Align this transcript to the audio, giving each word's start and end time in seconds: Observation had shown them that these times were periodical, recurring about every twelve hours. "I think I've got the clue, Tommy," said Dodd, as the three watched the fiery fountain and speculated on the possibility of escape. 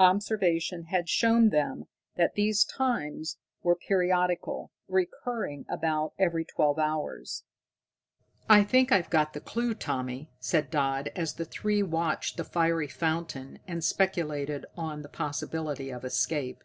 Observation 0.00 0.86
had 0.86 1.08
shown 1.08 1.50
them 1.50 1.84
that 2.16 2.34
these 2.34 2.64
times 2.64 3.38
were 3.62 3.76
periodical, 3.76 4.72
recurring 4.88 5.64
about 5.68 6.14
every 6.18 6.44
twelve 6.44 6.80
hours. 6.80 7.44
"I 8.50 8.64
think 8.64 8.90
I've 8.90 9.08
got 9.08 9.34
the 9.34 9.40
clue, 9.40 9.74
Tommy," 9.74 10.32
said 10.40 10.68
Dodd, 10.70 11.12
as 11.14 11.34
the 11.34 11.44
three 11.44 11.84
watched 11.84 12.38
the 12.38 12.44
fiery 12.44 12.88
fountain 12.88 13.60
and 13.68 13.84
speculated 13.84 14.66
on 14.76 15.02
the 15.02 15.08
possibility 15.08 15.90
of 15.90 16.04
escape. 16.04 16.64